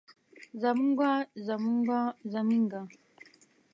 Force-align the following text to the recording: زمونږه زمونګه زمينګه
زمونږه 0.61 1.11
زمونګه 1.47 2.01
زمينګه 2.33 2.81